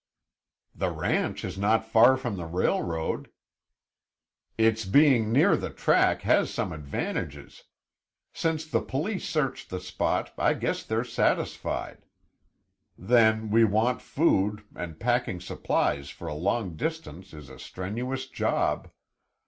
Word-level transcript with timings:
"The 0.73 0.89
ranch 0.89 1.45
is 1.45 1.59
not 1.59 1.85
far 1.85 2.17
from 2.17 2.35
the 2.35 2.47
railroad." 2.47 3.29
"Its 4.57 4.83
being 4.83 5.31
near 5.31 5.55
the 5.55 5.69
track 5.69 6.23
has 6.23 6.49
some 6.51 6.71
advantages. 6.73 7.65
Since 8.33 8.65
the 8.65 8.81
police 8.81 9.29
searched 9.29 9.69
the 9.69 9.79
spot, 9.79 10.33
I 10.39 10.55
guess 10.55 10.81
they're 10.83 11.03
satisfied. 11.03 12.07
Then 12.97 13.51
we 13.51 13.63
want 13.63 14.01
food, 14.01 14.63
and 14.75 14.99
packing 14.99 15.39
supplies 15.39 16.09
for 16.09 16.27
a 16.27 16.33
long 16.33 16.75
distance 16.75 17.31
is 17.31 17.47
a 17.51 17.59
strenuous 17.59 18.25
job. 18.27 18.89